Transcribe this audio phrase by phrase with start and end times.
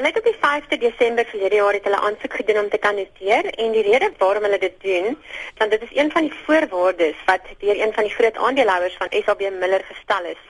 [0.00, 2.94] Dan het op die 5de Desember verlede jaar het hulle aansoek gedoen om te kan
[2.94, 5.18] noteer en die rede waarom hulle dit doen,
[5.56, 9.08] want dit is een van die voorwaardes wat deur een van die groot aandeelhouers van
[9.10, 10.42] SAB Miller gestel is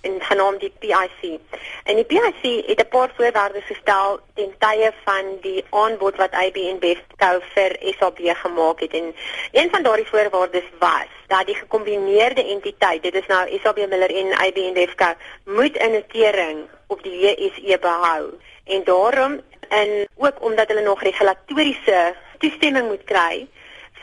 [0.00, 1.40] en genaamd die PIC.
[1.84, 6.78] En die PIC het 'n paar voorwaardes gestel ten tye van die aanbod wat IBN
[6.78, 9.14] Bestco vir SAB gemaak het en
[9.52, 14.46] een van daardie voorwaardes was dat die gekombineerde entiteit, dit is nou SAB Miller en
[14.46, 15.14] IBN Bestco,
[15.44, 18.22] moet 'n notering op die JSE behou.
[18.68, 23.48] En daarom en ook omdat hulle nog regulatoriese toestemming moet kry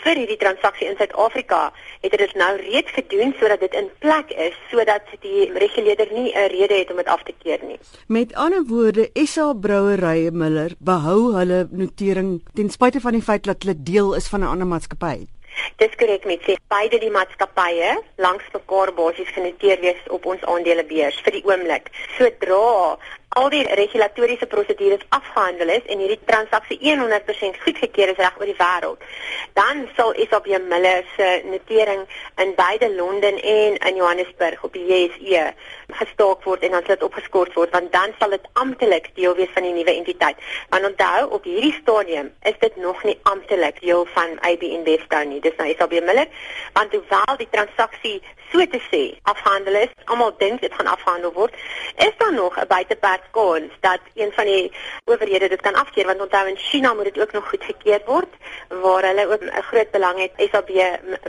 [0.05, 1.59] vir hierdie transaksie in Suid-Afrika
[2.03, 6.49] het dit nou reeds gedoen sodat dit in plek is sodat die reguleerder nie 'n
[6.53, 7.79] rede het om dit af te keer nie.
[8.07, 13.63] Met ander woorde, SA Brouwerye Miller behou hulle notering ten spyte van die feit dat
[13.63, 15.27] hulle deel is van 'n ander maatskappy.
[15.77, 21.21] Dis korrek met sê beide die maatskappye langs mekaar basies genoteer wees op ons aandelebeurs
[21.23, 21.89] vir die oomblik.
[22.17, 22.97] Sodra
[23.35, 28.55] al die regulatoriese prosedures afgehandel is en hierdie transaksie 100% goedgekeur is reg oor die
[28.55, 29.01] wêreld,
[29.59, 32.05] dan sal SAP Miller se notering
[32.43, 35.49] in beide Londen en in Johannesburg op die JSE
[35.99, 39.51] gestaak word en dan sal dit opgeskort word want dan sal dit amptelik deel wees
[39.57, 40.39] van die nuwe entiteit.
[40.71, 45.43] Want onthou, op hierdie stadium is dit nog nie amptelik deel van AB Invesco nie.
[45.43, 46.31] Dis nou SAP Miller,
[46.79, 48.21] want hoewel die transaksie
[48.55, 51.55] so te sê afhandel is, almal dink dit gaan afgehandel word,
[52.07, 54.71] is daar nog 'n buiteperk kans dat een van die
[55.05, 56.05] owerhede dit kan afkeer?
[56.05, 58.31] Want onthou in China moet dit ook nog goedgekeur word
[58.69, 60.69] waar hulle ook 'n groot belang het SAB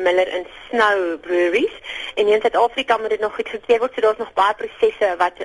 [0.06, 1.76] Miller in Snow Breweries.
[2.14, 5.36] En in Suid-Afrika moet dit nog goedgekeur word so daar's nog baie prosesse wat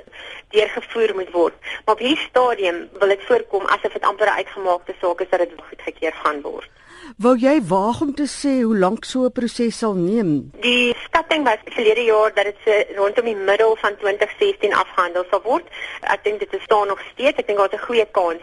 [0.48, 1.54] deurgevoer moet word.
[1.84, 5.38] Maar op hierdie stadium wil dit voorkom asof dit amper 'n uitgemaakte saak is dat
[5.38, 6.70] dit goedgekeur gaan word.
[7.18, 10.50] Wou jy waag om te sê hoe lank so 'n proses sal neem?
[10.60, 15.42] Die skatting was verlede jaar dat dit so rondom die middel van 2016 afgehandel sal
[15.44, 15.66] word.
[16.14, 17.38] Ek dink dit is staan nog steeds.
[17.38, 18.42] Ek dink daar's 'n goeie kans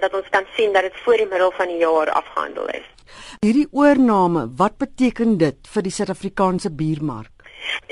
[0.00, 2.86] dat ons kan sien dat dit voor die middel van die jaar afgehandel is.
[3.40, 7.37] Hierdie oorname, wat beteken dit vir die Suid-Afrikaanse biermark?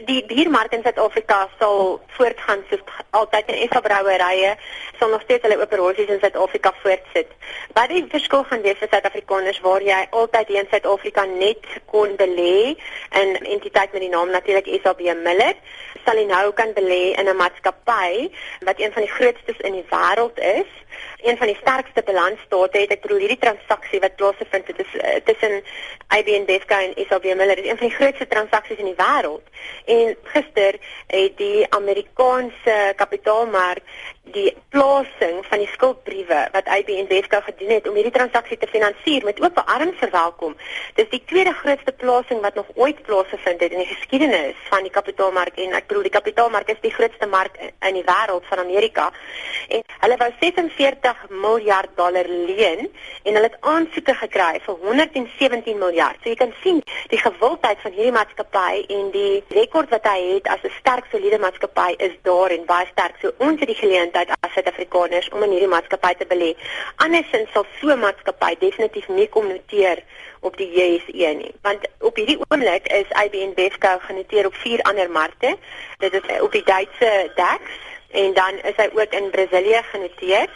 [0.08, 4.54] Die biermark in Suid-Afrika sal voortgaan soos altyd in SA brouwerye
[4.98, 7.32] sal nog steeds hulle operasies in Suid-Afrika voortsit.
[7.74, 12.76] Wat die verskil gaan wees vir Suid-Afrikaners waar jy altyd in Suid-Afrika net kon belê
[13.22, 15.54] in 'n entiteit met die naam natuurlik SAB Miller,
[16.04, 18.30] sal jy nou kan belê in 'n maatskappy
[18.68, 20.70] wat een van die grootstes in die wêreld is
[21.26, 22.92] een van die sterkste balansstate het.
[22.94, 25.62] Ek bedoel hierdie transaksie wat plaasvind dit is uh, tussen
[26.18, 29.46] IBN Bevco en SAB Miller is een van die grootste transaksies in die wêreld.
[29.84, 33.82] En gister het die Amerikaanse kapitaalmark
[34.36, 39.24] die plasing van die skuldbriewe wat IBN Bevco gedoen het om hierdie transaksie te finansier
[39.24, 40.56] met oop arms verwelkom.
[40.98, 44.92] Dis die tweede grootste plasing wat nog ooit plaasgevind het in die geskiedenis van die
[44.92, 49.08] kapitaalmark en ek bedoel die kapitaalmark is die grootste mark in die wêreld van Amerika.
[49.72, 52.84] En hulle wou 46 miljard dollar leen
[53.22, 56.20] en hulle het aansoeke gekry vir 117 miljard.
[56.22, 56.82] So jy kan sien
[57.12, 61.40] die gewildheid van hierdie maatskappy en die rekord wat hy het as 'n sterk soliede
[61.40, 63.16] maatskappy is daar en baie sterk.
[63.22, 66.54] So ons het die geleentheid geleentheid as Suid-Afrikaners om in hierdie maatskappy te belê.
[66.96, 70.02] Andersins sal so 'n maatskappy definitief nie kom noteer
[70.40, 75.10] op die JSE nie, want op hierdie oomblik is IBN Bevco genoteer op vier ander
[75.10, 75.56] markte.
[75.98, 77.62] Dit is op die Duitse DAX
[78.10, 80.48] en dan is hy ook in Brasilië genoteer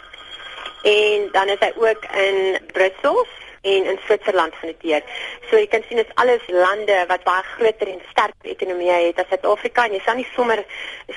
[0.83, 3.25] en dan is hy ook in Brussel
[3.61, 5.03] en in Switserland genoteer.
[5.49, 9.21] So jy kan sien dit is alles lande wat baie groter en sterk ekonomieë het
[9.21, 10.63] as Suid-Afrika en jy sal nie sommer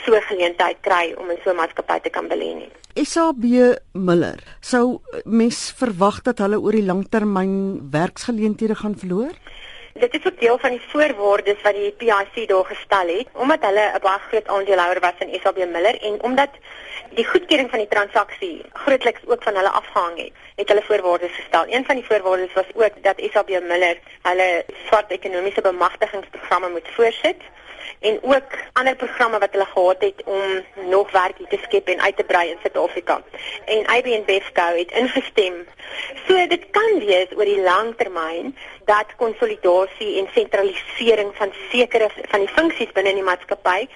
[0.04, 2.70] so geleentheid kry om in so 'n maatskappy te kan belê nie.
[2.94, 3.44] SAB
[3.92, 9.32] Miller, sou mens verwag dat hulle oor die langtermyn werksgeleenthede gaan verloor?
[9.98, 13.84] Dit is ook deel van die voorwaardes wat die PIC daar gestel het, omdat hulle
[13.94, 16.50] 'n baie groot aandeelhouer was in SAB Miller en omdat
[17.10, 21.64] die goedkeuring van die transaksie grootliks ook van hulle afhang het, het hulle voorwaardes gestel.
[21.68, 27.40] Een van die voorwaardes was ook dat SAB Miller hulle swart ekonomiese bemagtigingsprogramme moet voorsit
[28.00, 32.16] en ook ander programme wat hulle gehad het om nog werk te skep en uit
[32.16, 33.22] te brei in Suid-Afrika.
[33.64, 35.66] En IBN Bevco het ingestem.
[36.26, 42.40] So dit kan wees oor die lang termyn dat konsolidasie en sentralisering van sekere van
[42.40, 43.88] die funksies binne in die maatskappy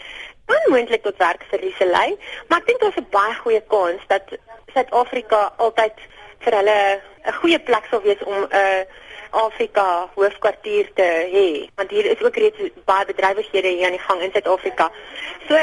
[0.48, 2.16] kan moontlik tot werkverliese lei,
[2.48, 4.24] maar ek dink daar's 'n baie goeie kans dat
[4.72, 5.96] Suid-Afrika altyd
[6.44, 6.78] vir hulle
[7.26, 8.82] 'n goeie plek sal wees om 'n uh,
[9.30, 14.22] Afrika hoofkwartier te hê, want hier is ook reeds baie bedrywighede hier aan die gang
[14.22, 14.90] in Suid-Afrika.
[15.48, 15.54] So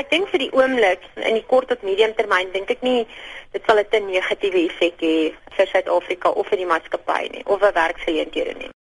[0.00, 3.04] ek dink vir die oomblik in die kort tot medium termyn dink ek nie
[3.52, 5.16] dit sal 'n te negatiewe effek hê
[5.56, 8.72] vir Suid-Afrika of vir die maatskappy nie of vir werksgeleenthede nie.